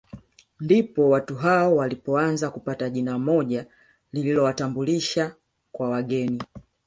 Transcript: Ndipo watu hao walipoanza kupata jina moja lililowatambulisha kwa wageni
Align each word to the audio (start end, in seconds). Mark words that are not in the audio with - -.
Ndipo 0.59 1.09
watu 1.09 1.35
hao 1.35 1.75
walipoanza 1.75 2.51
kupata 2.51 2.89
jina 2.89 3.19
moja 3.19 3.65
lililowatambulisha 4.11 5.35
kwa 5.71 5.89
wageni 5.89 6.43